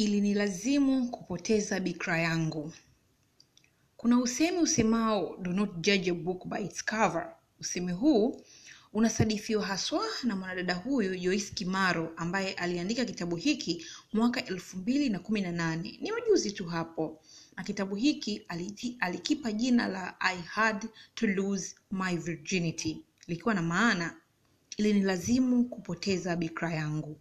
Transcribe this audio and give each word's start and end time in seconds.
ilinilazimu 0.00 1.08
kupoteza 1.10 1.80
bikra 1.80 2.18
yangu. 2.20 2.72
Kuna 3.96 4.18
usemi 4.20 4.58
usemao 4.58 5.36
do 5.42 5.52
not 5.52 5.70
judge 5.80 6.10
a 6.10 6.14
book 6.14 6.46
by 6.46 6.64
its 6.64 6.84
cover. 6.84 7.34
Usemi 7.60 7.92
huu 7.92 8.42
unasadifiwa 8.92 9.66
haswa 9.66 10.04
na 10.24 10.36
mwanadada 10.36 10.74
huyu 10.74 11.16
joyce 11.16 11.54
kimaro 11.54 12.12
ambaye 12.16 12.52
aliandika 12.54 13.04
kitabu 13.04 13.36
hiki 13.36 13.86
mwaka 14.12 14.44
elfu 14.46 14.76
mbili 14.76 15.08
na 15.08 15.18
kumi 15.18 15.40
na 15.40 15.52
nane. 15.52 15.98
Ni 16.00 16.12
majuzi 16.12 16.52
tu 16.52 16.64
hapo 16.66 17.20
na 17.56 17.64
kitabu 17.64 17.94
hiki 17.94 18.46
alikipa 19.00 19.52
jina 19.52 19.88
la 19.88 20.20
i 20.20 20.36
had 20.40 20.88
to 21.14 21.26
lose 21.26 21.74
my 21.90 22.16
virginity 22.16 23.04
likiwa 23.26 23.54
na 23.54 23.62
maana 23.62 24.16
ilinilazimu 24.76 25.64
kupoteza 25.64 26.36
bikra 26.36 26.74
yangu 26.74 27.16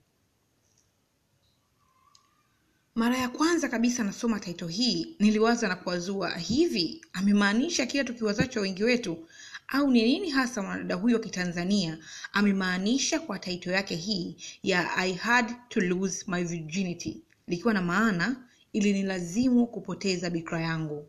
mara 2.99 3.17
ya 3.17 3.29
kwanza 3.29 3.69
kabisa 3.69 4.03
nasoma 4.03 4.39
taito 4.39 4.67
hii 4.67 5.15
niliwaza 5.19 5.67
na 5.67 5.75
kuwazua 5.75 6.37
hivi 6.37 7.05
amemaanisha 7.13 7.85
kila 7.85 8.03
tukiwazacho 8.03 8.59
wengi 8.61 8.83
wetu? 8.83 9.27
Au 9.67 9.91
ni 9.91 10.03
nini 10.03 10.29
hasa 10.29 10.61
mwanadada 10.61 10.95
huyo 10.95 11.15
wa 11.17 11.23
kitanzania 11.23 11.97
amemaanisha 12.33 13.19
kwa 13.19 13.39
taito 13.39 13.71
yake 13.71 13.95
hii 13.95 14.35
ya 14.63 14.95
i 14.97 15.13
had 15.13 15.55
to 15.69 15.81
lose 15.81 16.25
my 16.27 16.43
virginity? 16.43 17.21
Likiwa 17.47 17.73
na 17.73 17.81
maana 17.81 18.47
ilinilazimu 18.73 19.67
kupoteza 19.67 20.29
bikra 20.29 20.61
yangu. 20.61 21.07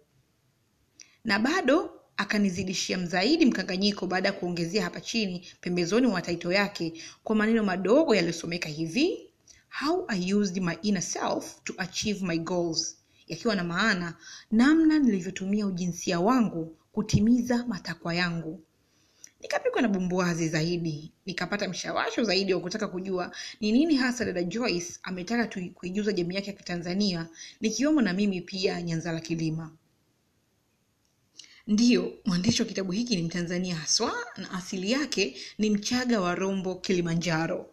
Na 1.25 1.39
bado 1.39 1.91
akanizidishia 2.17 2.99
mzaidi 2.99 3.47
mkanganyiko 3.47 4.07
baada 4.07 4.29
ya 4.29 4.33
kuongezea 4.33 4.85
hapa 4.85 5.01
chini 5.01 5.47
pembezoni 5.61 6.07
mwa 6.07 6.23
taito 6.23 6.53
yake 6.53 7.03
kwa 7.25 7.37
maneno 7.37 7.65
madogo 7.65 8.15
yaliyosomeka 8.15 8.69
hivi 8.69 9.30
how 9.71 10.05
i 10.09 10.35
used 10.35 10.57
my 10.63 10.77
inner 10.83 11.03
self 11.03 11.65
to 11.65 11.75
achieve 11.79 12.23
my 12.27 12.39
goals 12.39 12.97
yakiwa 13.31 13.55
na 13.55 13.65
maana 13.65 14.15
namna 14.51 14.99
nilivyotumia 14.99 15.67
ujinsia 15.67 16.21
wangu 16.21 16.77
kutimiza 16.93 17.67
matakwa 17.67 18.15
yangu. 18.15 18.63
Nikapikwa 19.41 19.83
na 19.83 19.89
bumbuazi 19.89 20.49
zaidi 20.49 21.13
nikapata 21.27 21.69
mshawasho 21.69 22.25
zaidi 22.25 22.55
wa 22.55 22.61
kutaka 22.61 22.89
kujua 22.89 23.37
ni 23.61 23.73
nini 23.73 23.97
hasa 23.97 24.25
dada 24.25 24.43
joyce 24.43 24.99
ametaka 25.03 25.61
kuijuza 25.75 26.13
jamii 26.13 26.35
yake 26.35 26.51
ya 26.51 26.57
kitanzania 26.57 27.29
nikiwemo 27.61 28.03
na 28.03 28.13
mimi 28.13 28.41
pia 28.41 28.83
nyanzala 28.83 29.21
kilima. 29.21 29.71
Ndiyo 31.67 32.13
mwandishi 32.25 32.63
wa 32.63 32.69
kitabu 32.69 32.93
hiki 32.93 33.17
ni 33.17 33.23
mtanzania 33.23 33.77
haswa 33.77 34.13
na 34.37 34.51
asili 34.51 34.91
yake 34.91 35.37
ni 35.59 35.71
mchaga 35.71 36.21
wa 36.21 36.35
rombo 36.35 36.75
kilimanjaro 36.75 37.71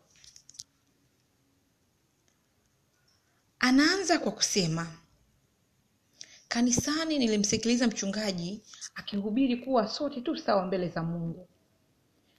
anaanza 3.60 4.20
kwa 4.20 4.32
kusema 4.32 4.88
kanisani 6.48 7.20
nilimsikiliza 7.20 7.88
mchungaji 7.88 8.62
akihubiri 8.96 9.58
kuwa 9.58 9.88
sote 9.88 10.22
tu 10.22 10.38
sawa 10.38 10.66
mbele 10.66 10.88
za 10.90 11.04
mungu. 11.04 11.48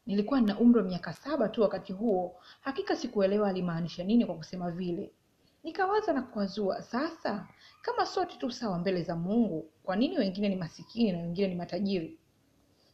Nilikuwa 0.07 0.41
na 0.41 0.59
umri 0.59 0.79
wa 0.81 0.85
miaka 0.85 1.13
saba 1.13 1.49
tu 1.49 1.63
wakati 1.63 1.93
huo 1.93 2.41
hakika 2.61 2.97
sikuelewa 2.97 3.49
alimaanisha 3.49 4.05
nini 4.05 4.27
kwa 4.27 4.35
kusema 4.35 4.71
vile. 4.71 5.11
Nikawaza 5.65 6.13
na 6.13 6.23
kuwazua 6.23 6.83
sasa 6.83 7.49
kama 7.83 8.07
sote 8.07 8.37
tu 8.39 8.51
sawa 8.51 8.79
mbele 8.79 9.03
za 9.03 9.17
mungu 9.17 9.71
kwa 9.83 9.97
nini 9.97 10.19
wengine 10.19 10.49
ni 10.49 10.57
masikini 10.57 11.13
na 11.13 11.19
wengine 11.19 11.49
ni 11.49 11.55
matajiri? 11.55 12.19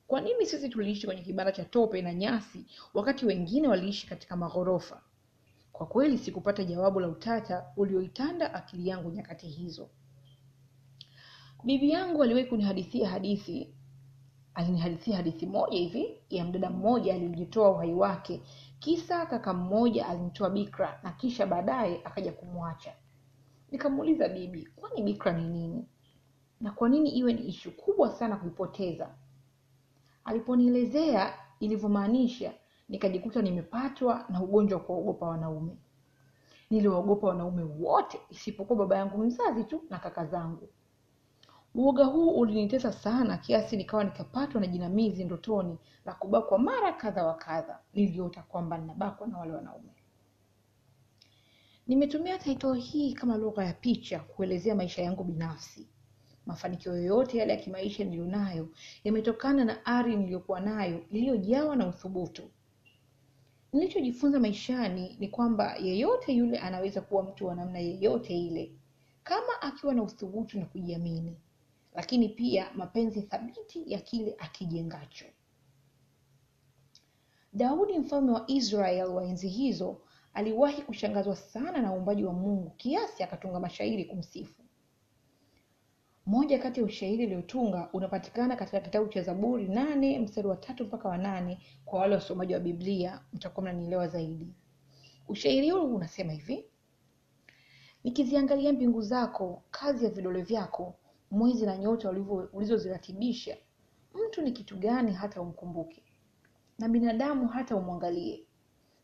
Kwa 0.06 0.20
nini 0.20 0.46
sisi 0.46 0.68
tuliishi 0.68 1.06
kwenye 1.06 1.22
kibanda 1.22 1.52
cha 1.52 1.64
tope 1.64 2.02
na 2.02 2.14
nyasi 2.14 2.66
wakati 2.94 3.26
wengine 3.26 3.68
waliishi 3.68 4.06
katika 4.06 4.36
maghorofa 4.36 5.02
kwa 5.74 5.86
kweli 5.86 6.18
sikupata 6.18 6.64
jawabu 6.64 7.00
la 7.00 7.08
utata 7.08 7.66
ulioitanda 7.76 8.54
akili 8.54 8.88
yangu 8.88 9.10
nyakati 9.10 9.46
hizo. 9.46 9.88
Bibi 11.64 11.90
yangu 11.90 12.22
aliwahi 12.22 12.46
kunihadithia 12.46 13.08
hadithi 13.10 13.74
alinihadithia 14.54 15.16
hadithi 15.16 15.46
moja 15.46 15.78
hivi 15.78 16.18
ya 16.30 16.44
mdada 16.44 16.70
mmoja 16.70 17.14
aliyejitoa 17.14 17.70
uhai 17.70 17.94
wake. 17.94 18.42
Kisa 18.78 19.26
kaka 19.26 19.54
mmoja 19.54 20.06
alimtoa 20.08 20.50
bikra 20.50 21.00
na 21.02 21.12
kisha 21.12 21.46
baadaye 21.46 22.00
akaja 22.04 22.32
kumwacha. 22.32 22.92
Nikamuuliza 23.70 24.28
bibi 24.28 24.66
kwani 24.76 25.02
bikra 25.02 25.32
ni 25.32 25.48
nini? 25.48 25.84
Na 26.60 26.70
kwa 26.70 26.88
nini 26.88 27.10
iwe 27.10 27.32
ni 27.32 27.46
ishu 27.46 27.76
kubwa 27.76 28.10
sana 28.12 28.36
kuipoteza? 28.36 29.14
Aliponielezea 30.24 31.34
ilivyomaanisha 31.60 32.52
nikajikuta 32.88 33.42
nimepatwa 33.42 34.24
na 34.28 34.42
ugonjwa 34.42 34.78
wa 34.78 34.84
kuwaogopa 34.84 35.26
wanaume. 35.26 35.76
Niliwaogopa 36.70 37.26
wanaume 37.26 37.62
wote 37.62 38.20
isipokuwa 38.30 38.78
baba 38.78 38.96
yangu 38.96 39.18
mzazi 39.18 39.64
tu 39.64 39.82
na 39.90 39.98
kaka 39.98 40.26
zangu. 40.26 40.68
Uoga 41.74 42.04
huu 42.04 42.30
ulinitesa 42.30 42.92
sana 42.92 43.36
kiasi 43.38 43.76
nikawa 43.76 44.04
nikapatwa 44.04 44.60
na 44.60 44.66
jinamizi 44.66 45.24
ndotoni 45.24 45.78
la 46.04 46.14
kubakwa 46.14 46.58
mara 46.58 46.92
kadha 46.92 47.26
wa 47.26 47.34
kadha. 47.34 47.78
Niliota 47.94 48.42
kwamba 48.42 48.78
ninabakwa 48.78 49.26
na 49.26 49.38
wale 49.38 49.52
wanaume. 49.52 49.90
Nimetumia 51.86 52.38
taito 52.38 52.72
hii 52.72 53.12
kama 53.14 53.36
lugha 53.36 53.64
ya 53.64 53.72
picha 53.72 54.18
kuelezea 54.20 54.74
maisha 54.74 55.02
yangu 55.02 55.24
binafsi. 55.24 55.88
Mafanikio 56.46 56.96
yoyote 56.96 57.38
yale 57.38 57.52
ya 57.52 57.60
kimaisha 57.60 58.04
niliyonayo 58.04 58.68
yametokana 59.04 59.64
na 59.64 59.86
ari 59.86 60.16
niliyokuwa 60.16 60.60
nayo 60.60 61.04
iliyojawa 61.10 61.76
na 61.76 61.86
uthubutu 61.88 62.42
nilichojifunza 63.74 64.40
maishani 64.40 65.16
ni 65.20 65.28
kwamba 65.28 65.76
yeyote 65.76 66.32
yule 66.32 66.58
anaweza 66.58 67.00
kuwa 67.00 67.22
mtu 67.22 67.46
wa 67.46 67.54
namna 67.54 67.78
yeyote 67.78 68.38
ile 68.38 68.72
kama 69.22 69.62
akiwa 69.62 69.94
na 69.94 70.02
uthubutu 70.02 70.58
na 70.58 70.66
kujiamini 70.66 71.36
lakini 71.94 72.28
pia 72.28 72.70
mapenzi 72.74 73.22
thabiti 73.22 73.92
ya 73.92 74.00
kile 74.00 74.34
akijengacho. 74.38 75.24
Daudi 77.52 77.98
mfalme 77.98 78.32
wa 78.32 78.44
israel 78.46 79.06
wa 79.06 79.24
enzi 79.24 79.48
hizo 79.48 80.00
aliwahi 80.34 80.82
kushangazwa 80.82 81.36
sana 81.36 81.82
na 81.82 81.92
uumbaji 81.94 82.24
wa 82.24 82.32
mungu 82.32 82.70
kiasi 82.70 83.22
akatunga 83.22 83.60
mashairi 83.60 84.04
kumsifu 84.04 84.63
moja 86.26 86.58
kati 86.58 86.80
ya 86.80 86.86
ushairi 86.86 87.26
uliotunga 87.26 87.88
unapatikana 87.92 88.56
katika 88.56 88.80
kitabu 88.80 89.08
cha 89.08 89.22
zaburi 89.22 89.68
nane 89.68 90.18
mstari 90.18 90.48
wa 90.48 90.56
tatu 90.56 90.84
mpaka 90.84 91.08
wa 91.08 91.18
nane 91.18 91.58
kwa 91.84 92.00
wale 92.00 92.14
wasomaji 92.14 92.54
wa 92.54 92.60
biblia 92.60 93.20
mtakuwa 93.32 93.62
mnanielewa 93.62 94.08
zaidi. 94.08 94.48
Ushairi 95.28 95.70
huu 95.70 95.94
unasema 95.94 96.32
hivi 96.32 96.64
nikiziangalia 98.04 98.72
mbingu 98.72 99.02
zako 99.02 99.62
kazi 99.70 100.04
ya 100.04 100.10
vidole 100.10 100.42
vyako 100.42 100.94
mwezi 101.30 101.66
na 101.66 101.76
nyota 101.78 102.10
ulizoziratibisha 102.52 103.56
mtu 104.14 104.42
ni 104.42 104.52
kitu 104.52 104.76
gani 104.76 105.12
hata 105.12 105.40
umkumbuke? 105.40 106.02
Na 106.78 106.88
binadamu 106.88 107.48
hata 107.48 107.76
umwangalie. 107.76 108.44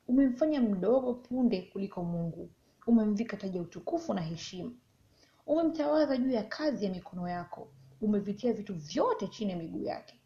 Umemfanya 0.08 0.60
mdogo 0.60 1.14
punde 1.14 1.62
kuliko 1.62 2.04
mungu. 2.04 2.50
Umemvika 2.86 3.36
taji 3.36 3.56
ya 3.56 3.62
utukufu 3.62 4.14
na 4.14 4.20
heshima 4.20 4.72
umemtawaza 5.50 6.16
juu 6.16 6.30
ya 6.30 6.42
kazi 6.42 6.84
ya 6.84 6.90
mikono 6.90 7.28
yako. 7.28 7.68
Umevitia 8.00 8.52
vitu 8.52 8.74
vyote 8.74 9.26
chini 9.28 9.50
ya 9.50 9.56
miguu 9.56 9.82
yake. 9.82 10.20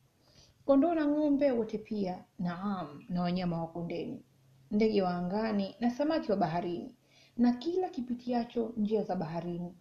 Kondoo 0.64 0.94
na 0.94 1.06
ng'ombe 1.06 1.52
wote 1.52 1.78
pia 1.78 2.24
naam 2.38 3.04
na 3.08 3.22
wanyama 3.22 3.60
wa 3.60 3.66
kondeni. 3.68 4.22
Ndege 4.70 5.02
wa 5.02 5.14
angani 5.14 5.76
na 5.80 5.90
samaki 5.90 6.30
wa 6.30 6.36
baharini. 6.36 6.94
Na 7.36 7.52
kila 7.52 7.88
kipitiacho 7.88 8.72
njia 8.76 9.02
za 9.02 9.16
baharini. 9.16 9.74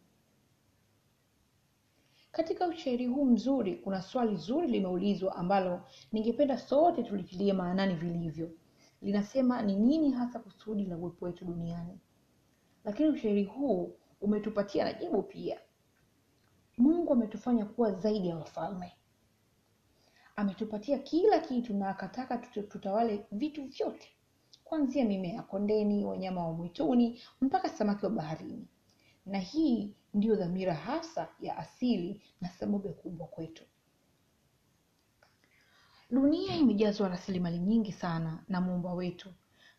Katika 2.32 2.68
ushairi 2.68 3.06
huu 3.08 3.26
mzuri 3.26 3.76
kuna 3.76 4.02
swali 4.02 4.36
zuri 4.36 4.68
limeulizwa 4.68 5.36
ambalo 5.36 5.82
ningependa 6.12 6.58
sote 6.58 7.04
tulitilie 7.04 7.54
maanani 7.54 7.94
vilivyo. 7.96 8.52
Linasema 9.02 9.62
ni 9.62 9.76
nini 9.76 10.12
hasa 10.12 10.40
kusudi 10.40 10.86
la 10.86 10.98
uwepo 10.98 11.26
wetu 11.26 11.46
duniani? 11.46 12.00
Lakini 12.86 13.10
ushairi 13.10 13.44
huu 13.44 13.96
umetupatia 14.24 14.84
na 14.84 14.94
jibu 14.94 15.24
pia. 15.24 15.60
Mungu 16.78 17.14
ametufanya 17.14 17.66
kuwa 17.66 17.92
zaidi 17.92 18.28
ya 18.28 18.36
wafalme. 18.38 18.92
Ametupatia 20.36 21.00
kila 21.00 21.40
kitu 21.40 21.74
na 21.74 21.90
akataka 21.90 22.38
tutawale 22.38 23.26
vitu 23.32 23.66
vyote. 23.66 24.08
Kuanzia 24.64 25.06
mimea 25.06 25.34
ya 25.34 25.44
kondeni 25.44 26.06
wanyama 26.06 26.48
wa 26.48 26.54
mwituni 26.54 27.22
mpaka 27.42 27.70
samaki 27.70 28.06
wa 28.06 28.12
baharini. 28.12 28.68
Na 29.26 29.40
hii 29.40 29.94
ndiyo 30.14 30.36
dhamira 30.36 30.74
hasa 30.74 31.28
ya 31.40 31.58
asili 31.58 32.22
na 32.42 32.50
sababu 32.50 32.88
ya 32.88 32.94
kuumbwa 32.94 33.28
kwetu. 33.28 33.64
Dunia 36.10 36.56
imejazwa 36.56 37.10
rasilimali 37.10 37.60
nyingi 37.60 37.92
sana 37.92 38.44
na 38.48 38.62
muumba 38.62 38.94
wetu 38.94 39.30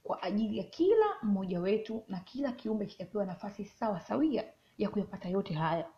kwa 0.05 0.23
ajili 0.23 0.59
ya 0.59 0.65
kila 0.65 1.06
mmoja 1.23 1.61
wetu 1.61 2.05
na 2.09 2.21
kila 2.21 2.53
kiumbe 2.53 2.87
kitapewa 2.87 3.27
nafasi 3.27 3.65
sawa 3.65 4.01
sawia 4.01 4.45
ya 4.79 4.89
kuyapata 4.89 5.29
yote 5.29 5.55
haya. 5.55 5.89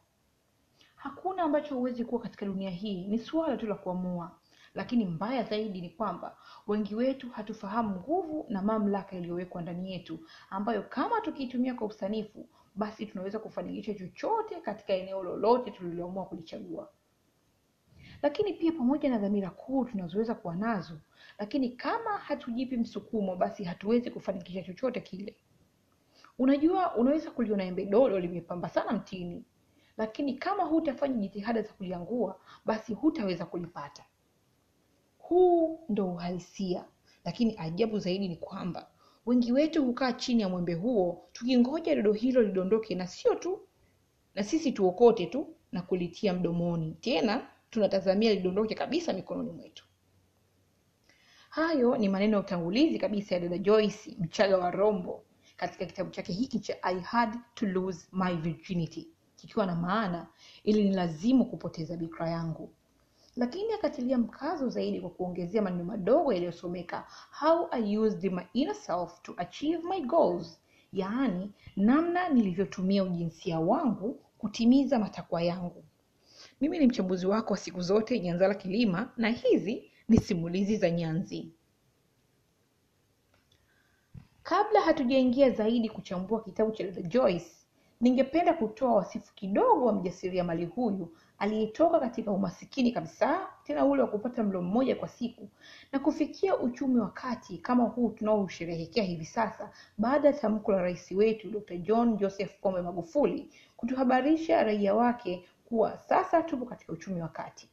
Hakuna 0.96 1.42
ambacho 1.42 1.74
huwezi 1.74 2.04
kuwa 2.04 2.20
katika 2.20 2.46
dunia 2.46 2.70
hii. 2.70 3.08
Ni 3.08 3.18
suala 3.18 3.56
tu 3.56 3.66
la 3.66 3.74
kuamua. 3.74 4.38
Lakini 4.74 5.04
mbaya 5.04 5.42
zaidi 5.42 5.80
ni 5.80 5.90
kwamba 5.90 6.36
wengi 6.66 6.94
wetu 6.94 7.30
hatufahamu 7.30 7.96
nguvu 7.96 8.46
na 8.48 8.62
mamlaka 8.62 9.16
iliyowekwa 9.16 9.62
ndani 9.62 9.92
yetu 9.92 10.18
ambayo 10.50 10.82
kama 10.82 11.20
tukiitumia 11.20 11.74
kwa 11.74 11.86
usanifu 11.86 12.48
basi 12.74 13.06
tunaweza 13.06 13.38
kufanikisha 13.38 13.94
chochote 13.94 14.60
katika 14.60 14.92
eneo 14.92 15.22
lolote 15.22 15.70
tuliloamua 15.70 16.24
kulichagua 16.24 16.90
lakini 18.22 18.52
pia 18.52 18.72
pamoja 18.72 19.10
na 19.10 19.18
dhamira 19.18 19.50
kuu 19.50 19.84
tunazoweza 19.84 20.34
kuwa 20.34 20.56
nazo 20.56 20.98
lakini 21.38 21.68
kama 21.68 22.18
hatujipi 22.18 22.76
msukumo 22.76 23.36
basi 23.36 23.64
hatuwezi 23.64 24.10
kufanikisha 24.10 24.62
chochote 24.62 25.00
kile. 25.00 25.36
Unajua 26.38 26.94
unaweza 26.96 27.30
kuliona 27.30 27.64
embe 27.64 27.84
dodo 27.86 28.18
limepamba 28.20 28.68
sana 28.68 28.92
mtini 28.92 29.44
lakini 29.96 30.34
kama 30.34 30.62
hutafanya 30.64 31.14
jitihada 31.16 31.62
za 31.62 31.72
kuliangua 31.72 32.40
basi 32.64 32.94
hutaweza 32.94 33.46
kulipata. 33.46 34.04
Huu 35.18 35.80
ndo 35.88 36.08
uhalisia 36.12 36.84
lakini 37.24 37.54
ajabu 37.58 37.98
zaidi 37.98 38.28
ni 38.28 38.36
kwamba 38.36 38.90
wengi 39.26 39.52
wetu 39.52 39.84
hukaa 39.84 40.12
chini 40.12 40.42
ya 40.42 40.48
mwembe 40.48 40.74
huo 40.74 41.28
tukingoja 41.32 41.94
dodo 41.96 42.12
hilo 42.12 42.42
lidondoke 42.42 42.94
na 42.94 43.06
sio 43.06 43.34
tu 43.34 43.60
na 44.34 44.42
sisi 44.44 44.72
tuokote 44.72 45.26
tu 45.26 45.54
na 45.72 45.82
kulitia 45.82 46.32
mdomoni. 46.34 46.96
Tena 47.00 47.48
tunatazamia 47.76 48.34
lidondoke 48.34 48.74
kabisa 48.74 49.12
mikononi 49.12 49.50
mwetu. 49.52 49.84
Hayo 51.48 51.96
ni 51.96 52.08
maneno 52.08 52.32
ya 52.36 52.40
utangulizi 52.42 52.98
kabisa 52.98 53.34
ya 53.34 53.40
dada 53.40 53.58
joyce 53.58 54.16
mchaga 54.18 54.58
wa 54.58 54.70
rombo 54.70 55.22
katika 55.56 55.86
kitabu 55.86 56.10
chake 56.10 56.32
hiki 56.32 56.60
cha 56.60 56.82
i 56.82 57.00
had 57.00 57.38
to 57.54 57.66
lose 57.66 58.06
my 58.12 58.34
virginity 58.34 59.08
kikiwa 59.36 59.66
na 59.66 59.74
maana 59.74 60.26
ili 60.64 60.84
ni 60.88 60.94
lazimu 60.96 61.44
kupoteza 61.44 61.96
bikra 61.96 62.30
yangu. 62.30 62.70
Lakini 63.36 63.72
akatilia 63.72 64.18
mkazo 64.18 64.68
zaidi 64.68 65.00
kwa 65.00 65.10
kuongezea 65.10 65.62
maneno 65.62 65.84
madogo 65.84 66.32
yaliyosomeka 66.32 67.06
how 67.40 67.68
i 67.70 67.98
used 67.98 68.32
my 68.32 68.44
inner 68.52 68.74
self 68.74 69.22
to 69.22 69.34
achieve 69.36 69.82
my 69.88 70.00
goals 70.00 70.60
yaani 70.92 71.52
namna 71.76 72.28
nilivyotumia 72.28 73.04
ujinsia 73.04 73.60
wangu 73.60 74.20
kutimiza 74.38 74.98
matakwa 74.98 75.42
yangu 75.42 75.84
mimi 76.60 76.78
ni 76.78 76.86
mchambuzi 76.86 77.26
wako 77.26 77.52
wa 77.52 77.58
siku 77.58 77.80
zote 77.80 78.20
nyanzala 78.20 78.54
kilima 78.54 79.12
na 79.16 79.28
hizi 79.28 79.90
ni 80.08 80.18
simulizi 80.18 80.76
za 80.76 80.90
nyanzi. 80.90 81.52
Kabla 84.42 84.80
hatujaingia 84.80 85.50
zaidi 85.50 85.88
kuchambua 85.88 86.42
kitabu 86.42 86.70
cha 86.72 86.84
dada 86.84 87.02
joyce 87.02 87.46
ningependa 88.00 88.52
kutoa 88.54 88.94
wasifu 88.94 89.34
kidogo 89.34 89.84
wa 89.84 89.92
mjasiriamali 89.92 90.64
huyu 90.64 91.12
aliyetoka 91.38 92.00
katika 92.00 92.30
umasikini 92.30 92.92
kabisa 92.92 93.48
tena 93.64 93.84
ule 93.84 94.02
wa 94.02 94.08
kupata 94.08 94.42
mlo 94.42 94.62
mmoja 94.62 94.96
kwa 94.96 95.08
siku 95.08 95.48
na 95.92 95.98
kufikia 95.98 96.56
uchumi 96.58 97.00
wa 97.00 97.10
kati 97.10 97.58
kama 97.58 97.84
huu 97.84 98.08
tunaousherehekea 98.10 99.04
hivi 99.04 99.24
sasa 99.24 99.70
baada 99.98 100.28
ya 100.28 100.34
tamko 100.34 100.72
la 100.72 100.82
rais 100.82 101.10
wetu 101.12 101.50
dr 101.50 101.76
john 101.78 102.16
joseph 102.16 102.60
pombe 102.60 102.80
magufuli 102.82 103.50
kutuhabarisha 103.76 104.62
raia 104.64 104.94
wake 104.94 105.44
kuwa 105.68 105.98
sasa 105.98 106.42
tupo 106.42 106.66
katika 106.66 106.92
uchumi 106.92 107.20
wa 107.20 107.28
kati. 107.28 107.68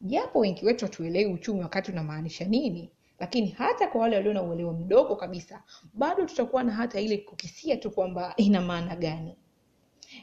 Japo 0.00 0.38
wengi 0.38 0.66
wetu 0.66 0.84
hatuelewi 0.84 1.32
uchumi 1.32 1.60
wa 1.60 1.68
kati 1.68 1.92
unamaanisha 1.92 2.44
nini 2.44 2.90
lakini 3.22 3.48
hata 3.48 3.86
kwa 3.88 4.00
wale 4.00 4.16
walio 4.16 4.32
na 4.32 4.42
uelewa 4.42 4.72
mdogo 4.72 5.16
kabisa 5.16 5.62
bado 5.94 6.24
tutakuwa 6.26 6.62
na 6.64 6.72
hata 6.72 7.00
ile 7.00 7.18
kukisia 7.18 7.76
tu 7.76 7.90
kwamba 7.90 8.34
ina 8.36 8.60
maana 8.60 8.96
gani. 8.96 9.36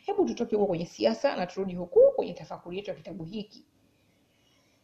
Hebu 0.06 0.26
tutoke 0.26 0.56
huko 0.56 0.68
kwenye 0.68 0.86
siasa 0.86 1.36
na 1.36 1.46
turudi 1.48 1.76
huku 1.76 2.00
kwenye 2.16 2.34
tafakuri 2.34 2.78
yetu 2.78 2.90
ya 2.90 2.96
kitabu 2.96 3.24
hiki. 3.24 3.66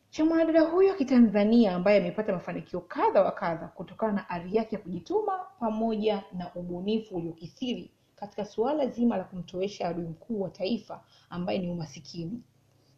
Cha 0.10 0.26
mwanadada 0.26 0.62
huyo 0.62 0.94
kitanzania 0.94 1.76
ambaye 1.76 2.00
amepata 2.00 2.34
mafanikio 2.34 2.82
kadha 2.82 3.22
wa 3.22 3.32
kadha 3.32 3.68
kutokana 3.68 4.14
na 4.14 4.30
ari 4.30 4.56
yake 4.56 4.76
ya 4.76 4.82
kujituma 4.82 5.38
pamoja 5.60 6.24
na 6.34 6.52
ubunifu 6.56 7.16
uliokithiri 7.16 7.92
katika 8.26 8.46
suala 8.46 8.88
zima 8.88 9.18
la 9.18 9.24
kumtowesha 9.24 9.88
adui 9.88 10.06
mkuu 10.08 10.42
wa 10.42 10.50
taifa 10.50 11.04
ambaye 11.30 11.60
ni 11.60 11.70
umasikini 11.70 12.42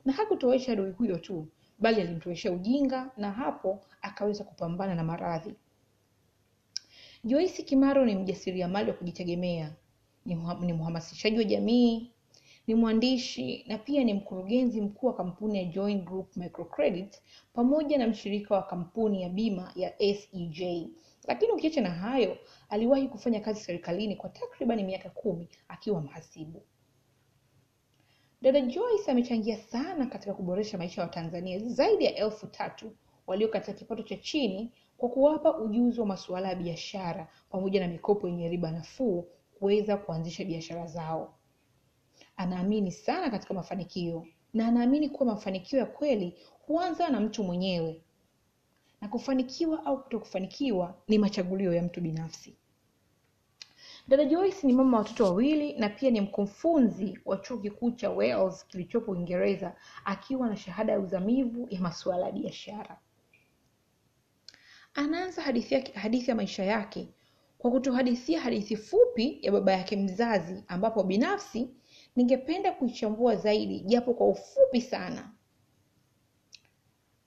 na 0.06 0.14
hakutowesha 0.14 0.72
adui 0.72 0.92
huyo 0.92 1.18
tu 1.18 1.48
bali 1.80 2.02
alimtowesha 2.02 2.52
ujinga 2.52 3.12
na 3.18 3.32
hapo 3.32 3.80
akaweza 4.02 4.44
kupambana 4.44 4.96
na 4.96 5.04
maradhi 5.04 5.54
joisi 7.24 7.64
kimaro 7.64 8.06
ni 8.06 8.16
mjasiriamali 8.16 8.90
wa 8.92 8.98
kujitegemea 8.98 9.74
ni, 10.26 10.36
ni 10.62 10.74
mhamasishaji 10.74 11.38
wa 11.38 11.44
jamii 11.44 12.12
ni 12.68 12.76
mwandishi 12.76 13.66
na 13.68 13.78
pia 13.78 14.04
ni 14.04 14.14
mkurugenzi 14.14 14.82
mkuu 14.82 15.08
wa 15.08 15.14
kampuni 15.14 15.58
ya 15.58 15.64
Join 15.66 16.02
Group 16.06 16.38
Microcredit 16.38 17.22
pamoja 17.54 17.98
na 17.98 18.08
mshirika 18.08 18.56
wa 18.56 18.64
kampuni 18.64 19.22
ya 19.22 19.30
bima 19.30 19.72
ya 19.76 19.94
SEJ. 20.00 20.62
Lakini 21.28 21.52
ukiacha 21.52 21.82
na 21.82 21.90
hayo, 21.90 22.38
aliwahi 22.70 23.08
kufanya 23.08 23.40
kazi 23.40 23.60
serikalini 23.60 24.16
kwa 24.16 24.30
takribani 24.30 24.84
miaka 24.84 25.10
kumi 25.10 25.50
akiwa 25.68 26.02
mhasibu. 26.02 26.62
Dada 28.42 28.62
Joyce 28.62 29.12
amechangia 29.12 29.58
sana 29.58 30.06
katika 30.06 30.34
kuboresha 30.34 30.78
maisha 30.78 31.02
ya 31.02 31.08
Watanzania 31.08 31.60
zaidi 31.60 32.06
ya 32.06 32.16
elfu 32.16 32.48
tatu 32.48 32.92
walio 33.28 33.48
katika 33.48 33.74
kipato 33.74 34.04
cha 34.04 34.16
chini 34.16 34.72
kwa 34.98 35.10
kuwapa 35.10 35.58
ujuzi 35.58 36.00
wa 36.00 36.06
masuala 36.06 36.50
ya 36.50 36.56
biashara 36.56 37.28
pamoja 37.50 37.80
na 37.80 37.88
mikopo 37.88 38.28
yenye 38.28 38.50
riba 38.50 38.72
nafuu 38.72 39.28
kuweza 39.60 39.98
kuanzisha 39.98 40.46
biashara 40.46 40.88
zao. 40.88 41.34
Anaamini 42.36 42.92
sana 42.92 43.30
katika 43.30 43.54
mafanikio 43.54 44.28
na 44.54 44.68
anaamini 44.68 45.10
kuwa 45.10 45.34
mafanikio 45.34 45.80
ya 45.80 45.86
kweli 45.86 46.38
huanza 46.68 47.10
na 47.10 47.20
mtu 47.20 47.44
mwenyewe, 47.44 48.02
na 49.02 49.08
kufanikiwa 49.08 49.86
au 49.86 50.04
kutokufanikiwa 50.04 50.96
ni 51.08 51.18
machagulio 51.18 51.74
ya 51.74 51.84
mtu 51.84 52.02
binafsi. 52.02 52.58
Dada 54.08 54.26
Joyce 54.26 54.68
ni 54.68 54.74
mama 54.74 54.98
watoto 54.98 55.24
wawili 55.24 55.74
na 55.74 55.90
pia 55.90 56.10
ni 56.12 56.22
mkufunzi 56.22 57.20
wa 57.26 57.38
chuo 57.38 57.58
kikuu 57.58 57.92
cha 57.92 58.10
Wales 58.10 58.68
kilichopo 58.68 59.12
Uingereza 59.12 59.76
akiwa 60.06 60.50
na 60.50 60.56
shahada 60.58 60.94
ya 60.94 61.00
uzamivu 61.00 61.68
ya 61.70 61.80
masuala 61.82 62.26
ya 62.26 62.32
biashara. 62.32 63.00
Anaanza 64.94 65.42
hadithi, 65.42 65.76
hadithi 65.92 66.30
ya 66.30 66.36
maisha 66.36 66.64
yake 66.64 67.08
kwa 67.58 67.72
kutuhadithia 67.72 68.42
hadithi 68.42 68.78
fupi 68.78 69.40
ya 69.42 69.52
baba 69.52 69.72
yake 69.72 69.96
mzazi, 69.98 70.64
ambapo 70.68 71.04
binafsi 71.04 71.70
ningependa 72.16 72.72
kuichambua 72.72 73.36
zaidi 73.36 73.80
japo 73.80 74.14
kwa 74.14 74.28
ufupi 74.28 74.82
sana. 74.82 75.32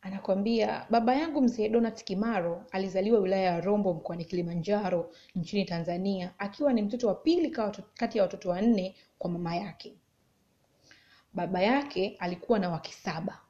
Anakwambia 0.02 0.86
baba 0.90 1.14
yangu 1.14 1.42
mzee 1.42 1.68
Donat 1.68 2.04
Kimaro 2.04 2.64
alizaliwa 2.72 3.20
wilaya 3.20 3.42
ya 3.42 3.60
Rombo 3.60 3.94
mkoani 3.94 4.24
Kilimanjaro 4.24 5.10
nchini 5.34 5.64
Tanzania 5.64 6.34
akiwa 6.38 6.72
ni 6.72 6.82
mtoto 6.82 7.08
wa 7.08 7.14
pili 7.14 7.50
kati 7.94 8.18
ya 8.18 8.24
watoto 8.24 8.50
wanne 8.50 8.96
kwa 9.18 9.30
mama 9.30 9.56
yake. 9.56 9.96
Baba 11.34 11.62
yake 11.62 12.16
alikuwa 12.18 12.58
na 12.58 12.70
wake 12.70 12.92
saba. 12.92 13.40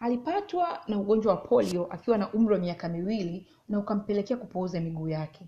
Alipatwa 0.00 0.82
na 0.88 0.98
ugonjwa 1.00 1.34
wa 1.34 1.40
polio 1.40 1.86
akiwa 1.92 2.18
na 2.18 2.32
umri 2.32 2.54
wa 2.54 2.60
miaka 2.60 2.88
miwili 2.88 3.46
na 3.68 3.78
ukampelekea 3.78 4.36
kupooza 4.36 4.80
miguu 4.80 5.08
yake. 5.08 5.46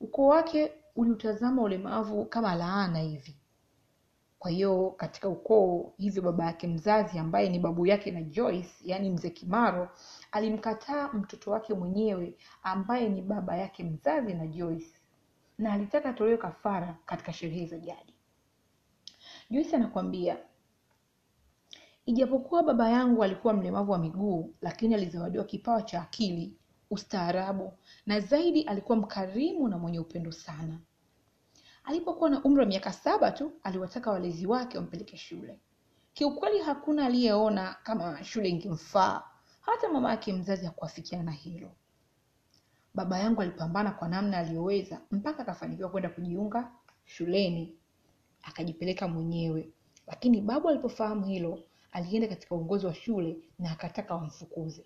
Ukoo 0.00 0.26
wake 0.26 0.72
uliutazama 0.96 1.62
ulemavu 1.62 2.24
kama 2.24 2.54
laana 2.54 2.98
hivi. 2.98 3.36
Kwa 4.38 4.50
hiyo 4.50 4.90
katika 4.90 5.28
ukoo 5.28 5.92
hivyo, 5.96 6.22
baba 6.22 6.44
yake 6.46 6.66
mzazi 6.66 7.18
ambaye 7.18 7.48
ni 7.48 7.58
babu 7.58 7.86
yake 7.86 8.10
na 8.10 8.22
Joyce, 8.22 8.70
yaani 8.84 9.10
mzee 9.10 9.30
Kimaro, 9.30 9.90
alimkataa 10.32 11.08
mtoto 11.12 11.50
wake 11.50 11.74
mwenyewe 11.74 12.34
ambaye 12.62 13.08
ni 13.08 13.22
baba 13.22 13.56
yake 13.56 13.84
mzazi 13.84 14.34
na 14.34 14.46
Joyce, 14.46 14.94
na 15.58 15.72
alitaka 15.72 16.08
atolewe 16.08 16.36
kafara 16.36 16.98
katika 17.06 17.32
sherehe 17.32 17.66
za 17.66 17.78
jadi. 17.78 18.14
Joyce 19.50 19.76
anakwambia, 19.76 20.36
ijapokuwa 22.06 22.62
baba 22.62 22.90
yangu 22.90 23.24
alikuwa 23.24 23.54
mlemavu 23.54 23.92
wa 23.92 23.98
miguu, 23.98 24.54
lakini 24.60 24.94
alizawadiwa 24.94 25.44
kipawa 25.44 25.82
cha 25.82 26.02
akili, 26.02 26.56
ustaarabu 26.90 27.72
na 28.06 28.20
zaidi 28.20 28.62
alikuwa 28.62 28.98
mkarimu 28.98 29.68
na 29.68 29.78
mwenye 29.78 29.98
upendo 30.00 30.32
sana. 30.32 30.80
Alipokuwa 31.88 32.30
na 32.30 32.42
umri 32.44 32.60
wa 32.60 32.66
miaka 32.66 32.92
saba 32.92 33.30
tu 33.30 33.52
aliwataka 33.62 34.10
walezi 34.10 34.46
wake 34.46 34.78
wampeleke 34.78 35.16
shule. 35.16 35.58
Kiukweli 36.14 36.58
hakuna 36.58 37.06
aliyeona 37.06 37.76
kama 37.82 38.24
shule 38.24 38.48
ingemfaa, 38.48 39.22
hata 39.60 39.88
mama 39.88 40.10
yake 40.10 40.32
mzazi 40.32 40.66
hakuafikiana 40.66 41.24
na 41.24 41.32
hilo. 41.32 41.70
Baba 42.94 43.18
yangu 43.18 43.42
alipambana 43.42 43.90
kwa 43.90 44.08
namna 44.08 44.38
aliyoweza 44.38 45.00
mpaka 45.10 45.42
akafanikiwa 45.42 45.88
kwenda 45.90 46.08
kujiunga 46.08 46.72
shuleni, 47.04 47.76
akajipeleka 48.42 49.08
mwenyewe. 49.08 49.68
Lakini 50.06 50.40
babu 50.40 50.68
alipofahamu 50.68 51.24
hilo, 51.26 51.62
alienda 51.92 52.28
katika 52.28 52.54
uongozi 52.54 52.86
wa 52.86 52.94
shule 52.94 53.36
na 53.58 53.70
akataka 53.70 54.14
wamfukuze 54.14 54.84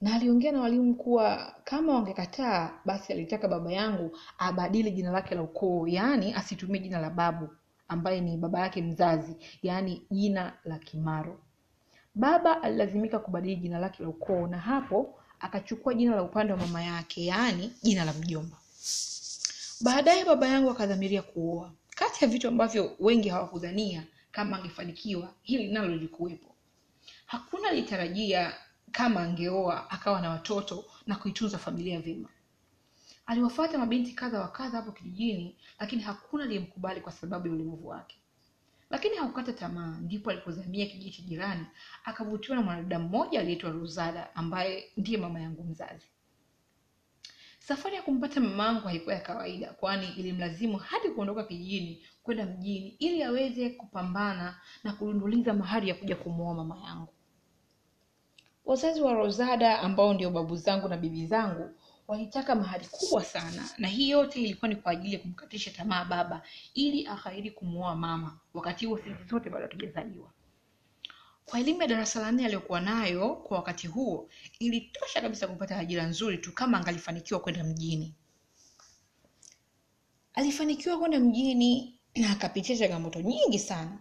na 0.00 0.14
aliongea 0.14 0.52
na 0.52 0.60
walimu 0.60 0.94
kuwa 0.94 1.54
kama 1.64 1.94
wangekataa 1.94 2.70
basi 2.84 3.12
alitaka 3.12 3.48
baba 3.48 3.72
yangu 3.72 4.18
abadili 4.38 4.90
jina 4.90 5.10
lake 5.10 5.34
la 5.34 5.42
ukoo, 5.42 5.86
yaani 5.86 6.34
asitumie 6.34 6.80
jina 6.80 7.00
la 7.00 7.10
babu 7.10 7.48
ambaye 7.88 8.20
ni 8.20 8.36
baba 8.36 8.60
yake 8.60 8.82
mzazi, 8.82 9.36
yaani 9.62 10.02
jina 10.10 10.52
la 10.64 10.78
Kimaro. 10.78 11.40
baba 12.14 12.62
alilazimika 12.62 13.18
kubadili 13.18 13.56
jina 13.56 13.78
lake 13.78 14.02
la 14.02 14.08
ukoo 14.08 14.46
na 14.46 14.58
hapo 14.58 15.14
akachukua 15.40 15.94
jina 15.94 16.16
la 16.16 16.22
upande 16.22 16.52
wa 16.52 16.58
mama 16.58 16.82
yake 16.82 17.24
yaani 17.26 17.72
jina 17.82 18.04
la 18.04 18.12
mjomba. 18.12 18.56
Baadaye 19.80 20.24
baba 20.24 20.48
yangu 20.48 20.70
akadhamiria 20.70 21.22
kuoa. 21.22 21.72
Kati 21.90 22.24
ya 22.24 22.30
vitu 22.30 22.48
ambavyo 22.48 22.96
wengi 23.00 23.28
hawakudhania 23.28 24.02
kama 24.32 24.56
angefanikiwa 24.56 25.34
hili 25.42 25.72
nalo 25.72 25.88
lilikuwepo. 25.88 26.54
Hakuna 27.26 27.68
alitarajia 27.68 28.52
kama 28.92 29.20
angeoa 29.20 29.90
akawa 29.90 30.20
na 30.20 30.30
watoto 30.30 30.84
na 31.06 31.16
kuitunza 31.16 31.58
familia 31.58 32.00
vyema 32.00 32.28
aliwafuata 33.30 33.78
mabinti 33.78 34.12
kadha 34.12 34.40
wa 34.40 34.48
kadha 34.48 34.76
hapo 34.76 34.92
kijijini 34.92 35.56
lakini 35.80 36.02
hakuna 36.02 36.44
aliyemkubali 36.44 37.00
kwa 37.00 37.12
sababu 37.12 37.46
ya 37.46 37.52
ulemavu 37.54 37.88
wake. 37.88 38.16
Lakini 38.90 39.16
hakukata 39.16 39.52
tamaa 39.52 39.98
ndipo 40.00 40.30
alipozamia 40.30 40.86
kijiji 40.86 41.10
cha 41.10 41.22
jirani 41.22 41.66
akavutiwa 42.04 42.56
na 42.56 42.62
mwanadada 42.62 42.98
mmoja 42.98 43.40
aliyeitwa 43.40 43.70
rosada 43.70 44.34
ambaye 44.36 44.84
ndiye 44.96 45.18
mama 45.18 45.40
yangu 45.40 45.64
mzazi. 45.64 46.06
Safari 47.58 47.94
ya 47.96 48.02
kumpata 48.02 48.40
mamangu 48.40 48.88
haikuwa 48.88 49.14
ya 49.14 49.20
kawaida 49.20 49.72
kwani 49.72 50.08
ilimlazimu 50.16 50.76
hadi 50.76 51.08
kuondoka 51.08 51.44
kijijini 51.44 52.04
kwenda 52.22 52.46
mjini 52.46 52.88
ili 52.88 53.22
aweze 53.22 53.70
kupambana 53.70 54.60
na 54.84 54.92
kulunduliza 54.92 55.54
mahari 55.54 55.88
ya 55.88 55.94
kuja 55.94 56.16
kumwoa 56.16 56.54
mama 56.54 56.80
yangu 56.86 57.14
wazazi 58.64 59.00
wa 59.00 59.12
rosada 59.12 59.78
ambao 59.78 60.14
ndio 60.14 60.30
babu 60.30 60.56
zangu 60.56 60.88
na 60.88 60.96
bibi 60.96 61.26
zangu 61.26 61.70
walitaka 62.08 62.54
mahari 62.54 62.86
kubwa 62.90 63.24
sana. 63.24 63.68
Na 63.78 63.88
hii 63.88 64.10
yote 64.10 64.40
ilikuwa 64.42 64.68
ni 64.68 64.76
kwa 64.76 64.92
ajili 64.92 65.14
ya 65.14 65.20
kumkatisha 65.20 65.70
tamaa 65.70 66.04
baba 66.04 66.42
ili 66.74 67.06
akhairi 67.06 67.50
kumwoa 67.50 67.96
mama. 67.96 68.38
Wakati 68.54 68.86
huo 68.86 68.98
sisi 68.98 69.24
zote 69.30 69.50
bado 69.50 69.62
hatujazaliwa. 69.64 70.30
Kwa 71.44 71.60
elimu 71.60 71.80
ya 71.82 71.88
darasa 71.88 72.20
la 72.20 72.32
nne 72.32 72.44
aliyokuwa 72.44 72.80
nayo 72.80 73.34
kwa 73.36 73.56
wakati 73.56 73.86
huo 73.86 74.28
ilitosha 74.58 75.20
kabisa 75.20 75.48
kupata 75.48 75.78
ajira 75.78 76.06
nzuri 76.06 76.38
tu 76.38 76.52
kama 76.52 76.78
angalifanikiwa 76.78 77.40
kwenda 77.40 77.64
mjini. 77.64 78.14
Alifanikiwa 80.34 80.98
kwenda 80.98 81.20
mjini 81.20 81.98
na 82.16 82.30
akapitia 82.30 82.76
changamoto 82.76 83.20
nyingi 83.20 83.58
sana 83.58 83.98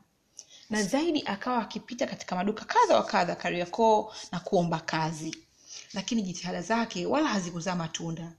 na 0.69 0.83
zaidi 0.83 1.23
akawa 1.25 1.61
akipita 1.61 2.07
katika 2.07 2.35
maduka 2.35 2.65
kadha 2.65 2.95
wa 2.95 3.03
kadha 3.03 3.35
kariakoo 3.35 4.13
na 4.31 4.39
kuomba 4.39 4.79
kazi. 4.79 5.35
Lakini 5.93 6.21
jitihada 6.21 6.61
zake 6.61 7.05
wala 7.05 7.27
hazikuzaa 7.27 7.75
matunda. 7.75 8.31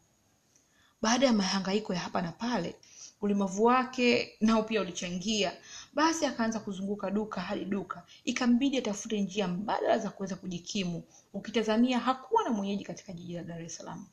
Baada 1.02 1.26
ya 1.26 1.32
mahangaiko 1.32 1.94
ya 1.94 2.00
hapa 2.00 2.22
na 2.22 2.32
pale 2.32 2.74
ulemavu 3.20 3.64
wake 3.64 4.36
nao 4.40 4.62
pia 4.62 4.80
ulichangia. 4.80 5.52
Basi 5.94 6.26
akaanza 6.26 6.60
kuzunguka 6.60 7.10
duka 7.10 7.40
hadi 7.40 7.64
duka. 7.64 8.02
Ikambidi 8.24 8.78
atafute 8.78 9.20
njia 9.20 9.48
mbadala 9.48 9.98
za 9.98 10.10
kuweza 10.10 10.36
kujikimu. 10.36 11.02
Ukitazamia 11.32 11.98
hakuwa 11.98 12.44
na 12.44 12.50
mwenyeji 12.50 12.84
katika 12.84 13.12
jiji 13.12 13.32
la 13.34 13.42
dar 13.42 13.62
es 13.62 13.76
salaam 13.76 14.06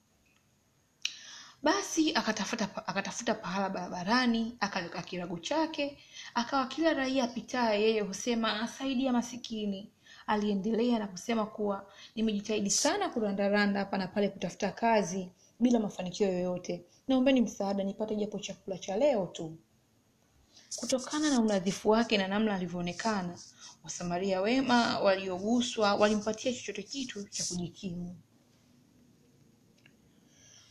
basi 1.63 2.13
akatafuta 2.15 2.87
akatafuta 2.87 3.33
pahala 3.35 3.69
barabarani 3.69 4.57
akaweka 4.59 5.01
kirago 5.01 5.39
chake 5.39 5.97
akawa 6.33 6.65
kila 6.67 6.93
raia 6.93 7.23
apitaye 7.23 7.81
yeye 7.83 8.01
husema 8.01 8.61
asaidia 8.61 9.13
masikini. 9.13 9.91
Aliendelea 10.27 10.99
na 10.99 11.07
kusema 11.07 11.45
kuwa 11.45 11.85
nimejitahidi 12.15 12.69
sana 12.69 13.09
kurandaranda 13.09 13.79
hapa 13.79 13.97
na 13.97 14.07
pale 14.07 14.29
kutafuta 14.29 14.71
kazi 14.71 15.29
bila 15.59 15.79
mafanikio 15.79 16.27
yoyote. 16.27 16.85
Naombeni 17.07 17.41
msaada 17.41 17.83
nipate 17.83 18.15
japo 18.15 18.39
chakula 18.39 18.77
cha 18.77 18.97
leo 18.97 19.25
tu. 19.25 19.57
Kutokana 20.75 21.29
na 21.29 21.39
unadhifu 21.41 21.89
wake 21.89 22.17
na 22.17 22.27
namna 22.27 22.55
alivyoonekana 22.55 23.39
wasamaria 23.83 24.41
wema 24.41 24.99
walioguswa 24.99 25.95
walimpatia 25.95 26.53
chochote 26.53 26.83
kitu 26.83 27.23
cha 27.29 27.43
kujikimu 27.43 28.15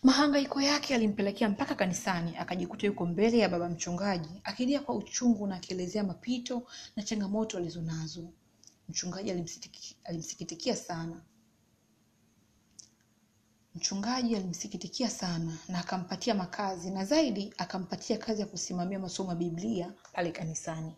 mahangaiko 0.06 0.60
yake 0.60 0.94
alimpelekea 0.94 1.48
mpaka 1.48 1.74
kanisani 1.74 2.36
akajikuta 2.36 2.86
yuko 2.86 3.06
mbele 3.06 3.38
ya 3.38 3.48
baba 3.48 3.68
mchungaji 3.68 4.28
akilia 4.44 4.80
kwa 4.80 4.94
uchungu 4.94 5.46
na 5.46 5.56
akielezea 5.56 6.04
mapito 6.04 6.66
na 6.96 7.02
changamoto 7.02 7.58
alizonazo 7.58 8.28
mchungaji 8.88 9.30
alimsitiki, 9.30 9.96
alimsikitikia 10.04 10.76
sana. 10.76 11.20
Mchungaji 13.74 14.36
alimsikitikia 14.36 15.10
sana 15.10 15.58
na 15.68 15.78
akampatia 15.78 16.34
makazi 16.34 16.90
na 16.90 17.04
zaidi 17.04 17.54
akampatia 17.58 18.18
kazi 18.18 18.40
ya 18.40 18.46
kusimamia 18.46 18.98
masomo 18.98 19.30
ya 19.30 19.36
biblia 19.36 19.92
pale 20.12 20.32
kanisani. 20.32 20.92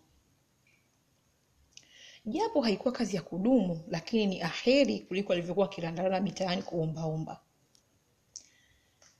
Japo 2.26 2.60
haikuwa 2.60 2.92
kazi 2.92 3.16
ya 3.16 3.22
kudumu 3.22 3.84
lakini 3.88 4.26
ni 4.26 4.42
aheri 4.42 5.00
kuliko 5.00 5.32
alivyokuwa 5.32 5.66
akirandarana 5.66 6.20
mitaani 6.20 6.62
kuombaomba 6.62 7.40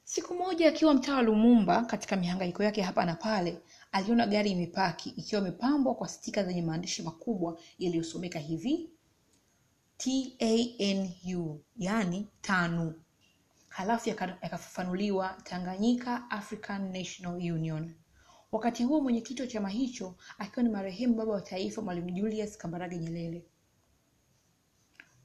siku 0.09 0.35
moja 0.35 0.69
akiwa 0.69 0.95
mtaa 0.95 1.23
lumumba 1.23 1.85
katika 1.85 2.17
mihangaiko 2.17 2.63
yake 2.63 2.83
hapa 2.83 3.05
na 3.05 3.15
pale 3.15 3.59
aliona 3.93 4.27
gari 4.27 4.51
imepaki 4.51 5.09
ikiwa 5.11 5.41
imepambwa 5.41 5.95
kwa 5.95 6.09
stika 6.09 6.45
zenye 6.45 6.63
maandishi 6.63 7.03
makubwa 7.03 7.61
yaliyosomeka 7.79 8.39
hivi 8.39 8.91
tanu 9.97 11.61
yani 11.77 12.29
tanu. 12.41 12.95
Halafu 13.69 14.09
yakafafanuliwa 14.09 15.37
tanganyika 15.45 16.31
african 16.31 16.93
national 16.93 17.35
union. 17.37 17.95
Wakati 18.53 18.85
huo 18.85 19.01
mwenyekiti 19.01 19.43
wa 19.43 19.49
chama 19.49 19.69
hicho 19.69 20.15
akiwa 20.39 20.63
ni 20.63 20.69
marehemu 20.69 21.15
baba 21.15 21.33
wa 21.33 21.41
taifa 21.41 21.83
mwalimu 21.83 22.11
julius 22.11 22.59
kambarage 22.59 22.97
nyerere. 22.99 23.47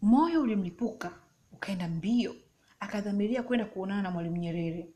Moyo 0.02 0.42
ulimlipuka 0.42 1.12
ukaenda 1.52 1.88
mbio 1.88 2.36
akadhamiria 2.84 3.44
kwenda 3.44 3.66
kuonana 3.66 4.02
na 4.02 4.12
mwalimu 4.12 4.38
nyerere. 4.38 4.90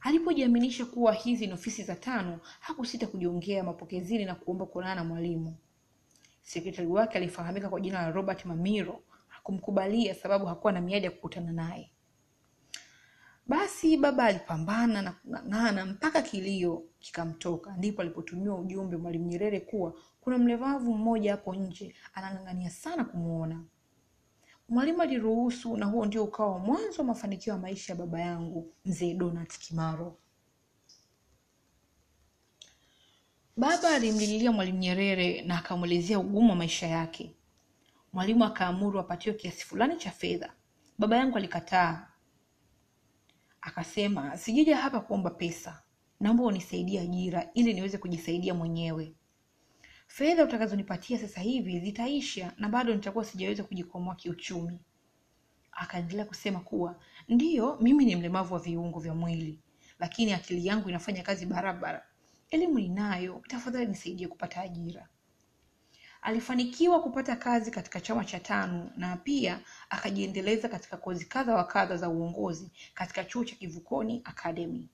Alipojiaminisha 0.00 0.86
kuwa 0.86 1.12
hizi 1.12 1.46
ni 1.46 1.52
ofisi 1.52 1.82
za 1.82 1.96
tano 1.96 2.38
hakusita 2.60 3.06
kujiongea 3.06 3.64
mapokezini 3.64 4.24
na 4.24 4.34
kuomba 4.34 4.66
kuonana 4.66 4.94
na 4.94 5.04
mwalimu. 5.04 5.56
Sekretari 6.42 6.88
wake 6.88 7.18
alifahamika 7.18 7.68
kwa 7.68 7.80
jina 7.80 8.02
la 8.02 8.10
robert 8.10 8.44
mamiro 8.44 9.02
hakumkubalia 9.28 10.14
sababu 10.14 10.46
hakuwa 10.46 10.72
na 10.72 10.80
miadi 10.80 11.04
ya 11.04 11.10
kukutana 11.10 11.52
naye. 11.52 11.90
Basi 13.46 13.96
baba 13.96 14.24
alipambana 14.24 15.02
na 15.02 15.12
kung'ang'ana 15.12 15.86
mpaka 15.86 16.22
kilio 16.22 16.82
kikamtoka. 16.98 17.76
Ndipo 17.76 18.02
alipotumiwa 18.02 18.58
ujumbe 18.58 18.96
mwalimu 18.96 19.26
nyerere 19.26 19.60
kuwa 19.60 19.94
kuna 20.20 20.38
mlemavu 20.38 20.94
mmoja 20.94 21.30
hapo 21.30 21.54
nje 21.54 21.94
anang'ang'ania 22.14 22.70
sana 22.70 23.04
kumwona 23.04 23.64
mwalimu 24.68 25.02
aliruhusu 25.02 25.76
na 25.76 25.86
huo 25.86 26.06
ndio 26.06 26.24
ukawa 26.24 26.58
mwanzo 26.58 26.98
wa 26.98 27.04
mafanikio 27.04 27.52
ya 27.52 27.58
maisha 27.58 27.92
ya 27.92 27.98
baba 27.98 28.20
yangu 28.20 28.72
mzee 28.84 29.14
donat 29.14 29.58
kimaro. 29.58 30.18
Baba 33.56 33.90
alimlilia 33.94 34.52
mwalimu 34.52 34.78
nyerere 34.78 35.42
na 35.42 35.58
akamwelezea 35.58 36.18
ugumu 36.18 36.50
wa 36.50 36.56
maisha 36.56 36.86
yake. 36.86 37.34
Mwalimu 38.12 38.44
akaamuru 38.44 39.00
apatiwe 39.00 39.34
kiasi 39.34 39.64
fulani 39.64 39.96
cha 39.96 40.10
fedha. 40.10 40.52
Baba 40.98 41.16
yangu 41.16 41.36
alikataa. 41.36 42.06
Akasema 43.60 44.36
sijaja 44.36 44.76
hapa 44.76 45.00
kuomba 45.00 45.30
pesa. 45.30 45.82
Naomba 46.20 46.44
unisaidie 46.44 47.00
ajira 47.00 47.50
ili 47.54 47.74
niweze 47.74 47.98
kujisaidia 47.98 48.54
mwenyewe 48.54 49.14
fedha 50.06 50.44
utakazonipatia 50.44 51.18
sasa 51.18 51.40
hivi 51.40 51.80
zitaisha 51.80 52.52
na 52.58 52.68
bado 52.68 52.94
nitakuwa 52.94 53.24
sijaweza 53.24 53.64
kujikwamua 53.64 54.14
kiuchumi. 54.14 54.80
Akaendelea 55.72 56.24
kusema 56.24 56.60
kuwa 56.60 57.00
ndiyo 57.28 57.78
mimi 57.80 58.04
ni 58.04 58.16
mlemavu 58.16 58.54
wa 58.54 58.60
viungo 58.60 59.00
vya 59.00 59.14
mwili 59.14 59.60
lakini 59.98 60.32
akili 60.32 60.66
yangu 60.66 60.88
inafanya 60.88 61.22
kazi 61.22 61.46
barabara. 61.46 62.06
Elimu 62.50 62.78
ninayo 62.78 63.42
tafadhali 63.48 63.86
nisaidie 63.86 64.28
kupata 64.28 64.60
ajira. 64.60 65.08
Alifanikiwa 66.22 67.02
kupata 67.02 67.36
kazi 67.36 67.70
katika 67.70 68.00
chama 68.00 68.24
cha 68.24 68.40
tano 68.40 68.90
na 68.96 69.16
pia 69.16 69.60
akajiendeleza 69.90 70.68
katika 70.68 70.96
kozi 70.96 71.24
kadha 71.26 71.54
wa 71.54 71.64
kadha 71.64 71.96
za 71.96 72.08
uongozi 72.08 72.70
katika 72.94 73.24
chuo 73.24 73.44
cha 73.44 73.56
kivukoni 73.56 74.22
academy 74.24 74.88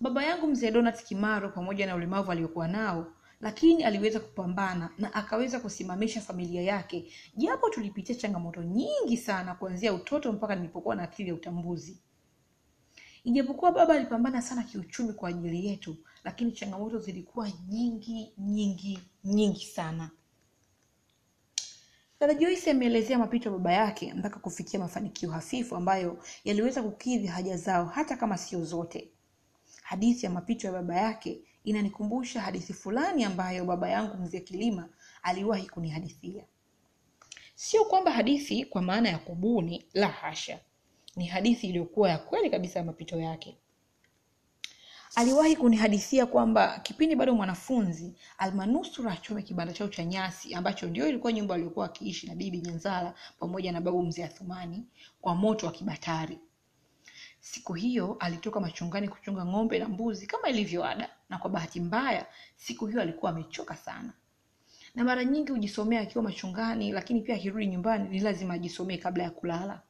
baba 0.00 0.24
yangu 0.24 0.46
mzee 0.46 0.70
donat 0.70 1.04
kimaro 1.04 1.48
pamoja 1.48 1.86
na 1.86 1.94
ulemavu 1.94 2.32
aliokuwa 2.32 2.68
nao 2.68 3.12
lakini 3.40 3.84
aliweza 3.84 4.20
kupambana 4.20 4.90
na 4.98 5.14
akaweza 5.14 5.60
kusimamisha 5.60 6.20
familia 6.20 6.62
yake 6.62 7.12
japo 7.36 7.70
tulipitia 7.70 8.14
changamoto 8.14 8.62
nyingi 8.62 9.16
sana 9.16 9.54
kuanzia 9.54 9.92
utoto 9.94 10.32
mpaka 10.32 10.56
nilipokuwa 10.56 10.96
na 10.96 11.02
akili 11.02 11.28
ya 11.28 11.34
utambuzi. 11.34 11.98
Ijapokuwa 13.24 13.72
baba 13.72 13.94
alipambana 13.94 14.42
sana 14.42 14.62
kiuchumi 14.62 15.12
kwa 15.12 15.28
ajili 15.28 15.66
yetu 15.66 15.96
lakini 16.24 16.52
changamoto 16.52 16.98
zilikuwa 16.98 17.50
nyingi 17.68 18.32
nyingi 18.38 18.98
nyingi 19.24 19.66
sana. 19.66 20.10
Dada 22.20 22.34
joyce 22.34 22.70
ameelezea 22.70 23.18
mapito 23.18 23.48
ya 23.50 23.56
baba 23.56 23.72
yake 23.72 24.14
mpaka 24.14 24.38
kufikia 24.38 24.80
mafanikio 24.80 25.30
hafifu 25.30 25.76
ambayo 25.76 26.24
yaliweza 26.44 26.82
kukidhi 26.82 27.26
haja 27.26 27.56
zao 27.56 27.84
hata 27.84 28.16
kama 28.16 28.38
sio 28.38 28.64
zote 28.64 29.10
hadithi 29.90 30.26
ya 30.26 30.32
mapito 30.32 30.66
ya 30.66 30.72
baba 30.72 30.96
yake 30.96 31.40
inanikumbusha 31.64 32.40
hadithi 32.40 32.72
fulani 32.72 33.24
ambayo 33.24 33.64
baba 33.64 33.88
yangu 33.90 34.16
mzee 34.16 34.40
kilima 34.40 34.88
aliwahi 35.22 35.66
kunihadithia. 35.68 36.44
Sio 37.54 37.84
kwamba 37.84 38.10
hadithi 38.10 38.64
kwa 38.64 38.82
maana 38.82 39.08
ya 39.08 39.18
kubuni, 39.18 39.84
la 39.94 40.08
hasha, 40.08 40.60
ni 41.16 41.26
hadithi 41.26 41.68
iliyokuwa 41.68 42.10
ya 42.10 42.18
kweli 42.18 42.50
kabisa 42.50 42.78
ya 42.78 42.84
mapito 42.84 43.20
yake. 43.20 43.56
Aliwahi 45.14 45.56
kunihadithia 45.56 46.26
kwamba 46.26 46.78
kipindi 46.78 47.16
bado 47.16 47.34
mwanafunzi, 47.34 48.14
almanusura 48.38 49.12
achome 49.12 49.42
kibanda 49.42 49.72
chao 49.72 49.88
cha 49.88 50.04
nyasi 50.04 50.54
ambacho 50.54 50.86
ndio 50.86 51.08
ilikuwa 51.08 51.32
nyumba 51.32 51.54
aliyokuwa 51.54 51.86
akiishi 51.86 52.26
na 52.26 52.34
bibi 52.34 52.60
Nyanzala 52.60 53.14
pamoja 53.38 53.72
na 53.72 53.80
babu 53.80 54.02
mzee 54.02 54.24
Athumani 54.24 54.84
kwa 55.20 55.34
moto 55.34 55.66
wa 55.66 55.72
kibatari. 55.72 56.38
Siku 57.40 57.72
hiyo 57.74 58.16
alitoka 58.20 58.60
machungani 58.60 59.08
kuchunga 59.08 59.44
ng'ombe 59.44 59.78
na 59.78 59.88
mbuzi 59.88 60.26
kama 60.26 60.48
ilivyo 60.48 60.84
ada, 60.84 61.10
na 61.28 61.38
kwa 61.38 61.50
bahati 61.50 61.80
mbaya 61.80 62.26
siku 62.56 62.86
hiyo 62.86 63.02
alikuwa 63.02 63.30
amechoka 63.30 63.76
sana, 63.76 64.12
na 64.94 65.04
mara 65.04 65.24
nyingi 65.24 65.52
hujisomea 65.52 66.00
akiwa 66.00 66.24
machungani, 66.24 66.92
lakini 66.92 67.20
pia 67.20 67.34
akirudi 67.34 67.66
nyumbani 67.66 68.08
ni 68.08 68.18
lazima 68.18 68.54
ajisomee 68.54 68.96
kabla 68.96 69.22
ya 69.24 69.30
kulala. 69.30 69.82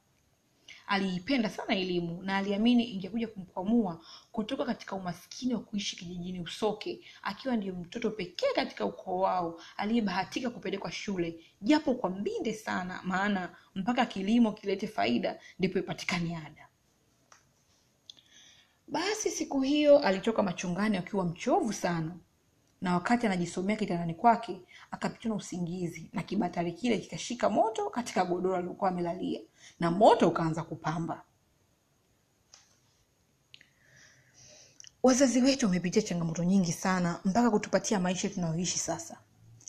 Aliipenda 0.87 1.49
sana 1.49 1.75
elimu 1.75 2.23
na 2.23 2.37
aliamini 2.37 2.83
ingekuja 2.91 3.27
kumkwamua 3.27 4.05
kutoka 4.31 4.65
katika 4.65 4.95
umaskini 4.95 5.53
wa 5.53 5.59
kuishi 5.59 5.95
kijijini 5.95 6.39
Usoke, 6.41 7.01
akiwa 7.23 7.55
ndiyo 7.55 7.75
mtoto 7.75 8.11
pekee 8.11 8.53
katika 8.55 8.85
ukoo 8.85 9.19
wao 9.19 9.61
aliyebahatika 9.77 10.49
kupelekwa 10.49 10.91
shule, 10.91 11.39
japo 11.61 11.93
kwa 11.93 12.09
mbinde 12.09 12.53
sana, 12.53 13.01
maana 13.03 13.55
mpaka 13.75 14.05
kilimo 14.05 14.51
kilete 14.51 14.87
faida 14.87 15.39
ndipo 15.59 15.79
ipatikane 15.79 16.37
ada. 16.37 16.67
Basi 18.91 19.29
siku 19.31 19.61
hiyo 19.61 19.99
alitoka 19.99 20.43
machungani 20.43 20.97
akiwa 20.97 21.25
mchovu 21.25 21.73
sana, 21.73 22.15
na 22.81 22.93
wakati 22.93 23.25
anajisomea 23.25 23.75
kitandani 23.75 24.13
kwake 24.13 24.61
akapitwa 24.91 25.29
na 25.29 25.35
usingizi 25.35 26.09
na 26.13 26.23
kibatari 26.23 26.71
kile 26.73 26.97
kikashika 26.97 27.49
moto 27.49 27.89
katika 27.89 28.25
godoro 28.25 28.55
alilokuwa 28.55 28.89
amelalia 28.89 29.41
na 29.79 29.91
moto 29.91 30.27
ukaanza 30.29 30.63
kupamba. 30.63 31.23
Wazazi 35.03 35.41
wetu 35.41 35.65
wamepitia 35.65 36.01
changamoto 36.01 36.43
nyingi 36.43 36.71
sana 36.73 37.19
mpaka 37.25 37.51
kutupatia 37.51 37.99
maisha 37.99 38.29
tunayoishi 38.29 38.79
sasa. 38.79 39.17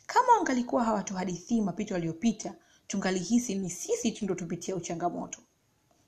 Kama 0.06 0.32
wangalikuwa 0.32 0.84
hawatuhadithii 0.84 1.60
mapito 1.60 1.94
aliyopita, 1.96 2.54
tungalihisi 2.86 3.54
ni 3.54 3.70
sisi 3.70 4.12
tu 4.12 4.24
ndo 4.24 4.34
tupitia 4.34 4.76
uchangamoto. 4.76 5.40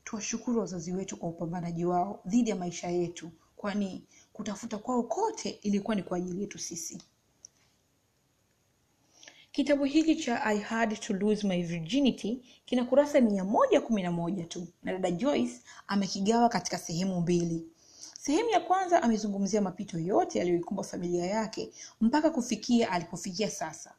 Tuwashukuru 0.04 0.60
wazazi 0.60 0.92
wetu 0.92 1.16
kwa 1.16 1.28
upambanaji 1.28 1.84
wao 1.84 2.20
dhidi 2.26 2.50
ya 2.50 2.56
maisha 2.56 2.88
yetu, 2.88 3.30
kwani 3.56 4.04
kutafuta 4.32 4.78
kwao 4.78 5.02
kote 5.02 5.50
ilikuwa 5.50 5.94
ni 5.96 6.02
kwa 6.02 6.16
ajili 6.16 6.40
yetu 6.40 6.58
sisi. 6.58 7.02
Kitabu 9.52 9.84
hiki 9.84 10.16
cha 10.16 10.42
I 10.44 10.58
Had 10.58 10.96
to 10.96 11.14
Lose 11.14 11.46
My 11.48 11.62
Virginity 11.62 12.42
kina 12.64 12.84
kurasa 12.84 13.20
mia 13.20 13.44
moja 13.44 13.80
kumi 13.80 14.02
na 14.02 14.12
moja 14.12 14.44
tu 14.44 14.66
na 14.82 14.92
dada 14.92 15.10
Joyce 15.10 15.60
amekigawa 15.86 16.48
katika 16.48 16.78
sehemu 16.78 17.20
mbili. 17.20 17.66
Sehemu 18.20 18.50
ya 18.50 18.60
kwanza 18.60 19.02
amezungumzia 19.02 19.60
mapito 19.60 19.98
yote 19.98 20.38
yaliyoikumba 20.38 20.82
familia 20.82 21.26
yake 21.26 21.70
mpaka 22.00 22.30
kufikia 22.30 22.90
alipofikia 22.90 23.50
sasa, 23.50 23.94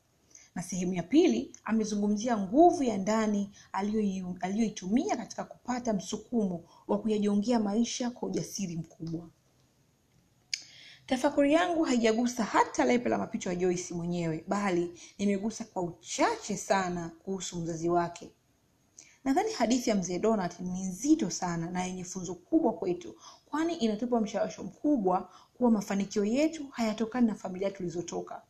na 0.56 0.62
sehemu 0.62 0.94
ya 0.94 1.04
pili 1.04 1.52
amezungumzia 1.64 2.38
nguvu 2.38 2.84
ya 2.84 2.98
ndani 2.98 3.50
aliyoitumia 4.42 5.18
katika 5.18 5.44
kupata 5.44 5.94
msukumo 5.94 6.64
wa 6.88 7.00
kuyajongea 7.02 7.60
maisha 7.60 8.10
kwa 8.10 8.30
ujasiri 8.30 8.76
mkubwa. 8.78 9.30
Tafakuri 11.06 11.54
yangu 11.54 11.84
haijagusa 11.84 12.44
hata 12.44 12.86
lepe 12.86 13.10
la 13.10 13.18
mapito 13.18 13.50
ya 13.50 13.56
Joyce 13.56 13.94
mwenyewe, 13.94 14.46
bali 14.48 15.00
nimegusa 15.18 15.64
kwa 15.66 15.82
uchache 15.84 16.58
sana 16.58 17.10
kuhusu 17.10 17.60
mzazi 17.60 17.90
wake. 17.90 18.32
Nadhani 19.24 19.52
hadithi 19.54 19.90
ya 19.90 19.96
mzee 19.96 20.20
donat 20.20 20.60
ni 20.60 20.84
nzito 20.84 21.30
sana 21.30 21.72
na 21.72 21.84
yenye 21.86 22.04
funzo 22.04 22.36
kubwa 22.36 22.74
kwetu, 22.74 23.16
kwani 23.46 23.76
inatupa 23.76 24.22
mshawasho 24.22 24.64
mkubwa 24.64 25.30
kuwa 25.54 25.72
mafanikio 25.72 26.26
yetu 26.26 26.68
hayatokani 26.72 27.28
na 27.28 27.36
familia 27.36 27.72
tulizotoka. 27.72 28.42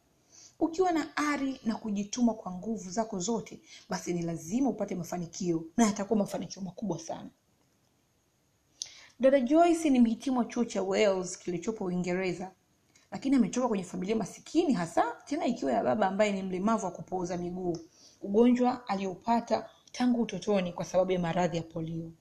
Ukiwa 0.60 0.92
na 0.92 1.18
ari 1.18 1.60
na 1.66 1.76
kujituma 1.76 2.34
kwa 2.34 2.52
nguvu 2.52 2.90
zako 2.90 3.20
zote, 3.20 3.62
basi 3.90 4.14
ni 4.14 4.22
lazima 4.22 4.70
upate 4.70 4.96
mafanikio 4.96 5.64
na 5.78 5.86
yatakuwa 5.86 6.20
mafanikio 6.20 6.62
makubwa 6.62 7.00
sana. 7.00 7.30
Dada 9.20 9.40
Joyce 9.40 9.90
ni 9.90 10.00
mhitimu 10.00 10.38
wa 10.40 10.46
chuo 10.46 10.66
cha 10.66 10.84
Wales 10.84 11.38
kilichopo 11.40 11.86
Uingereza, 11.86 12.52
lakini 13.12 13.36
ametoka 13.36 13.68
kwenye 13.68 13.84
familia 13.84 14.16
masikini, 14.16 14.74
hasa 14.74 15.04
tena 15.26 15.46
ikiwa 15.46 15.72
ya 15.72 15.84
baba 15.84 16.08
ambaye 16.08 16.32
ni 16.32 16.44
mlemavu 16.44 16.86
wa 16.86 16.92
kupooza 16.92 17.38
miguu, 17.38 17.78
ugonjwa 18.22 18.88
aliopata 18.88 19.70
tangu 19.92 20.22
utotoni 20.22 20.74
kwa 20.74 20.86
sababu 20.86 21.12
ya 21.12 21.20
maradhi 21.20 21.58
ya 21.58 21.64
polio. 21.64 22.12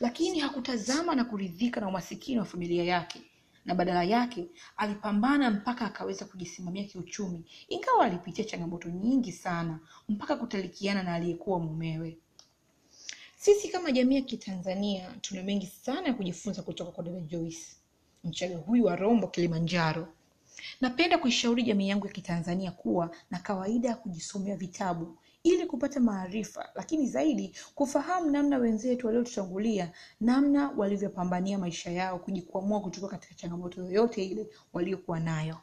Lakini 0.00 0.38
hakutazama 0.40 1.14
na 1.14 1.24
kuridhika 1.24 1.80
na 1.80 1.88
umasikini 1.88 2.38
wa 2.38 2.44
familia 2.44 2.84
yake, 2.84 3.20
na 3.64 3.74
badala 3.74 4.04
yake 4.04 4.48
alipambana 4.76 5.50
mpaka 5.50 5.84
akaweza 5.86 6.24
kujisimamia 6.24 6.84
kiuchumi, 6.84 7.44
ingawa 7.68 8.04
alipitia 8.06 8.44
changamoto 8.44 8.88
nyingi 8.90 9.32
sana 9.32 9.78
mpaka 10.08 10.36
kutalikiana 10.36 11.02
na 11.02 11.14
aliyekuwa 11.14 11.58
mumewe. 11.60 12.18
Sisi 13.36 13.68
kama 13.68 13.92
jamii 13.92 14.14
ya 14.14 14.22
Kitanzania 14.22 15.14
tuna 15.20 15.42
mengi 15.42 15.66
sana 15.66 16.06
ya 16.08 16.14
kujifunza 16.14 16.62
kutoka 16.62 16.90
kwa 16.90 17.04
dada 17.04 17.20
Joyce, 17.20 17.76
mchaga 18.24 18.56
huyu 18.56 18.84
wa 18.84 18.96
Rombo, 18.96 19.26
Kilimanjaro. 19.28 20.08
Napenda 20.80 21.18
kuishauri 21.18 21.62
jamii 21.62 21.88
yangu 21.88 22.06
ya 22.06 22.12
Kitanzania 22.12 22.70
kuwa 22.70 23.16
na 23.30 23.38
kawaida 23.38 23.88
ya 23.88 23.94
kujisomea 23.96 24.56
vitabu 24.56 25.18
ili 25.44 25.66
kupata 25.66 26.00
maarifa, 26.00 26.68
lakini 26.74 27.06
zaidi 27.06 27.56
kufahamu 27.74 28.30
namna 28.30 28.58
wenzetu 28.58 29.06
waliotutangulia, 29.06 29.92
namna 30.20 30.68
walivyopambania 30.76 31.58
maisha 31.58 31.90
yao 31.90 32.18
kujikwamua 32.18 32.80
kutoka 32.80 33.08
katika 33.08 33.34
changamoto 33.34 33.82
yoyote 33.82 34.24
ile 34.24 34.46
waliokuwa 34.72 35.20
nayo. 35.20 35.56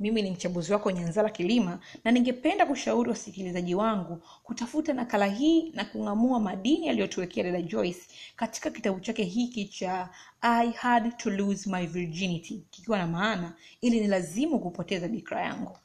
Mimi 0.00 0.22
ni 0.22 0.30
mchambuzi 0.30 0.72
wako 0.72 0.90
Nyanzala 0.90 1.30
Kilima, 1.30 1.78
na 2.04 2.10
ningependa 2.10 2.66
kushauri 2.66 3.10
wasikilizaji 3.10 3.74
wangu 3.74 4.22
kutafuta 4.42 4.92
nakala 4.92 5.26
hii 5.26 5.70
na 5.70 5.84
kung'amua 5.84 6.40
madini 6.40 6.88
aliyotuwekea 6.88 7.44
dada 7.44 7.62
Joyce 7.62 8.00
katika 8.36 8.70
kitabu 8.70 9.00
chake 9.00 9.24
hiki 9.24 9.64
cha 9.64 10.08
I 10.40 10.70
Had 10.70 11.10
to 11.16 11.30
Lose 11.30 11.70
My 11.70 11.86
Virginity, 11.86 12.66
kikiwa 12.70 12.98
na 12.98 13.06
maana 13.06 13.54
ili 13.80 14.00
ni 14.00 14.06
lazimu 14.06 14.60
kupoteza 14.60 15.08
bikra 15.08 15.42
yangu. 15.42 15.78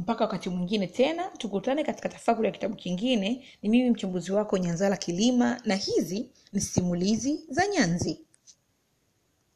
Mpaka 0.00 0.24
wakati 0.24 0.48
mwingine 0.48 0.86
tena, 0.86 1.24
tukutane 1.38 1.84
katika 1.84 2.08
tafakuri 2.08 2.46
ya 2.46 2.52
kitabu 2.52 2.74
kingine. 2.76 3.44
Ni 3.62 3.68
mimi 3.68 3.90
mchambuzi 3.90 4.32
wako 4.32 4.58
Nyanzala 4.58 4.96
Kilima, 4.96 5.60
na 5.64 5.74
hizi 5.74 6.30
ni 6.52 6.60
simulizi 6.60 7.40
za 7.48 7.66
Nyanzi. 7.66 8.20